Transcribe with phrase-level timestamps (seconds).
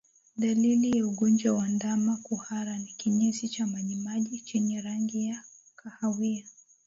[0.37, 5.43] Dalili ya ugonjwa wa ndama kuhara ni kinyesi cha majimaji chenye rangi ya
[5.75, 6.45] kahawia